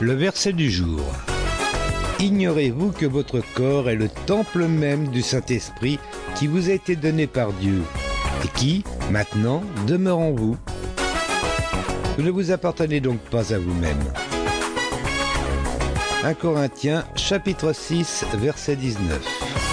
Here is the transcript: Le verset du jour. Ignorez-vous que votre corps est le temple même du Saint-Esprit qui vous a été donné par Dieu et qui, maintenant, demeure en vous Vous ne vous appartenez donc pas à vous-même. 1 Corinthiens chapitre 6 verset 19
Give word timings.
Le 0.00 0.12
verset 0.12 0.52
du 0.52 0.70
jour. 0.70 1.00
Ignorez-vous 2.20 2.92
que 2.92 3.04
votre 3.04 3.40
corps 3.54 3.90
est 3.90 3.96
le 3.96 4.08
temple 4.08 4.66
même 4.66 5.08
du 5.08 5.22
Saint-Esprit 5.22 5.98
qui 6.36 6.46
vous 6.46 6.70
a 6.70 6.72
été 6.72 6.94
donné 6.94 7.26
par 7.26 7.52
Dieu 7.54 7.82
et 8.44 8.48
qui, 8.56 8.84
maintenant, 9.10 9.64
demeure 9.88 10.18
en 10.18 10.30
vous 10.30 10.56
Vous 12.16 12.22
ne 12.22 12.30
vous 12.30 12.52
appartenez 12.52 13.00
donc 13.00 13.18
pas 13.18 13.52
à 13.52 13.58
vous-même. 13.58 13.98
1 16.22 16.34
Corinthiens 16.34 17.04
chapitre 17.16 17.72
6 17.72 18.24
verset 18.34 18.76
19 18.76 19.67